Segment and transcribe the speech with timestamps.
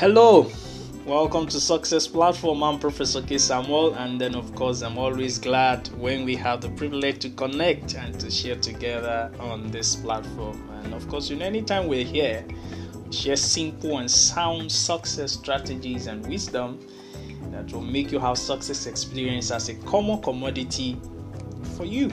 [0.00, 0.50] Hello,
[1.04, 2.62] welcome to Success Platform.
[2.62, 3.36] I'm Professor K.
[3.36, 7.96] Samuel, and then, of course, I'm always glad when we have the privilege to connect
[7.96, 10.70] and to share together on this platform.
[10.82, 12.42] And of course, you know, anytime we're here,
[13.10, 16.80] share simple and sound success strategies and wisdom
[17.50, 20.98] that will make you have success experience as a common commodity
[21.76, 22.10] for you.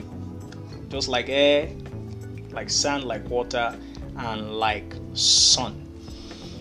[0.90, 1.70] Just like air,
[2.50, 3.74] like sand, like water,
[4.18, 5.87] and like sun.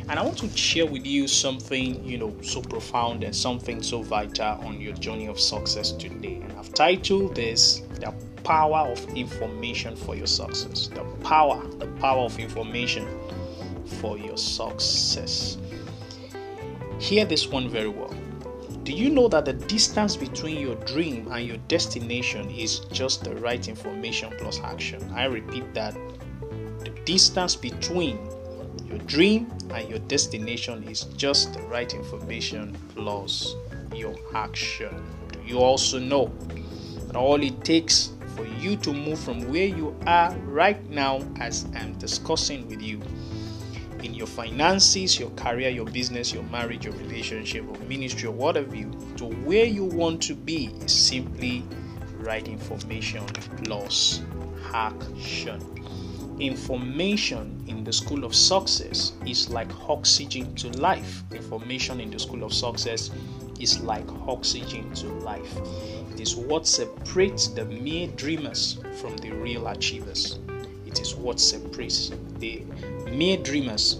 [0.09, 4.01] And I want to share with you something, you know, so profound and something so
[4.01, 6.35] vital on your journey of success today.
[6.35, 8.13] And I've titled this The
[8.45, 10.87] Power of Information for Your Success.
[10.87, 13.05] The power, the power of information
[13.99, 15.57] for your success.
[16.99, 18.15] Hear this one very well.
[18.83, 23.35] Do you know that the distance between your dream and your destination is just the
[23.35, 25.11] right information plus action?
[25.13, 25.93] I repeat that
[26.79, 28.17] the distance between
[28.87, 33.55] your dream and your destination is just the right information plus
[33.93, 35.03] your action.
[35.31, 36.31] Do you also know
[37.07, 41.65] that all it takes for you to move from where you are right now, as
[41.75, 43.01] I'm discussing with you,
[44.03, 48.75] in your finances, your career, your business, your marriage, your relationship, or ministry, or whatever
[48.75, 51.63] you, to where you want to be is simply
[52.19, 53.25] right information
[53.63, 54.21] plus
[54.73, 55.61] action.
[56.39, 61.23] Information in the school of success is like oxygen to life.
[61.31, 63.09] Information in the school of success
[63.59, 65.57] is like oxygen to life.
[66.11, 70.37] It is what separates the mere dreamers from the real achievers.
[70.85, 72.63] It is what separates the
[73.09, 73.97] mere dreamers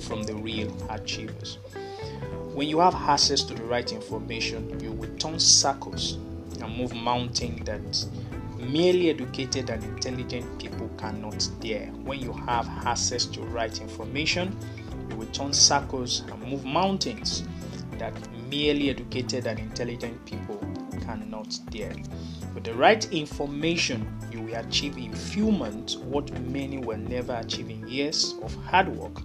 [0.00, 1.58] from the real achievers.
[2.54, 6.14] When you have access to the right information, you will turn circles
[6.60, 8.04] and move mountains that
[8.58, 11.86] merely educated and intelligent people cannot dare.
[12.04, 14.56] When you have access to right information,
[15.10, 17.44] you will turn circles and move mountains
[17.98, 18.14] that
[18.48, 20.58] merely educated and intelligent people
[21.00, 21.94] cannot dare.
[22.54, 27.70] With the right information, you will achieve in few months what many will never achieve
[27.70, 29.22] in years of hard work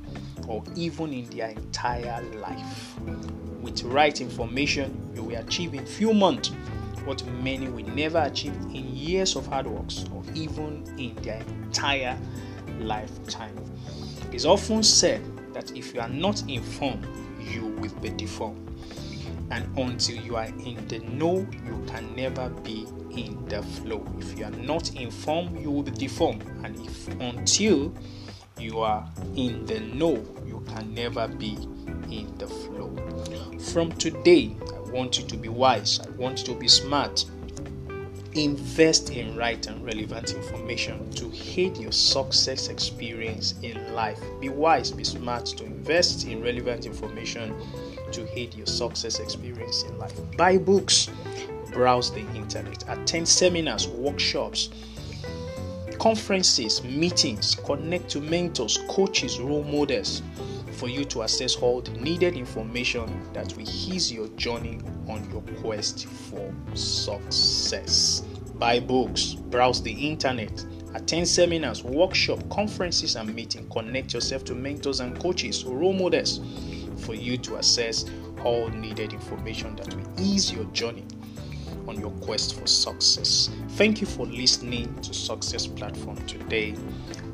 [0.48, 2.96] or even in their entire life.
[3.62, 6.52] With right information, you will achieve in few months
[7.06, 12.18] what many will never achieve in years of hard works or even in their entire
[12.80, 13.56] lifetime.
[14.32, 15.22] It's often said
[15.54, 17.08] that if you are not informed,
[17.40, 18.60] you will be deformed.
[19.52, 24.06] And until you are in the know, you can never be in the flow.
[24.18, 26.44] If you are not informed, you will be deformed.
[26.64, 27.94] And if until
[28.58, 31.58] you are in the know, you can never be
[32.10, 32.96] in the flow.
[33.72, 34.56] From today,
[34.94, 37.26] want you to be wise, I want you to be smart.
[38.36, 44.20] Invest in right and relevant information to aid your success experience in life.
[44.40, 47.56] Be wise, be smart to invest in relevant information
[48.12, 50.20] to aid your success experience in life.
[50.38, 51.10] Buy books,
[51.72, 54.70] browse the internet, attend seminars, workshops,
[56.00, 60.22] conferences, meetings, connect to mentors, coaches, role models
[60.84, 65.42] for you to access all the needed information that will ease your journey on your
[65.62, 68.20] quest for success.
[68.56, 70.52] Buy books, browse the internet,
[70.94, 73.72] attend seminars, workshops, conferences, and meetings.
[73.72, 76.42] Connect yourself to mentors and coaches, role models
[76.98, 78.04] for you to access
[78.44, 81.06] all needed information that will ease your journey
[81.88, 83.50] on your quest for success.
[83.78, 86.76] Thank you for listening to Success Platform today.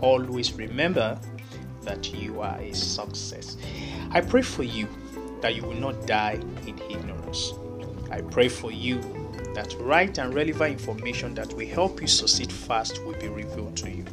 [0.01, 1.19] Always remember
[1.83, 3.57] that you are a success.
[4.11, 4.87] I pray for you
[5.41, 7.53] that you will not die in ignorance.
[8.11, 9.01] I pray for you
[9.53, 13.89] that right and relevant information that will help you succeed fast will be revealed to
[13.89, 14.05] you.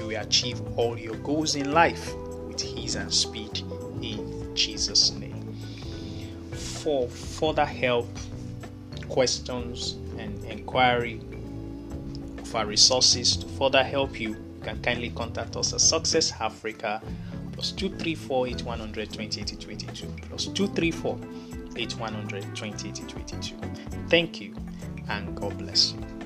[0.00, 2.14] You will achieve all your goals in life
[2.46, 3.58] with ease and speed
[4.02, 5.56] in Jesus' name.
[6.52, 8.08] For further help,
[9.08, 11.20] questions, and inquiry
[12.38, 14.36] of our resources to further help you
[14.68, 17.00] can kindly contact us at Success Africa
[17.52, 21.18] plus 234 8100 2022 plus 234
[21.76, 23.56] 8100 2022.
[24.08, 24.54] Thank you
[25.08, 26.17] and God bless you.